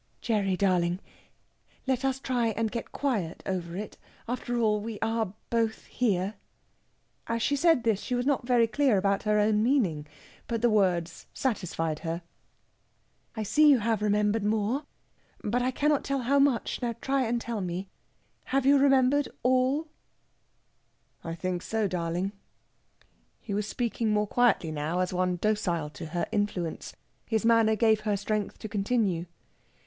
[0.19, 0.99] "Gerry darling
[1.85, 3.97] let us try and get quiet over it.
[4.27, 6.33] After all, we are both here."
[7.27, 10.07] As she said this she was not very clear about her own meaning,
[10.47, 12.23] but the words satisfied her.
[13.35, 14.85] "I see you have remembered more,
[15.43, 16.81] but I cannot tell how much.
[16.81, 17.87] Now try and tell me
[18.45, 19.85] have you remembered all?"
[21.23, 22.31] "I think so, darling."
[23.39, 26.95] He was speaking more quietly now, as one docile to her influence.
[27.27, 29.27] His manner gave her strength to continue.